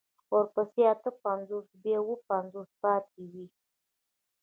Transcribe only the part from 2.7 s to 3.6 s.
پاتې وي.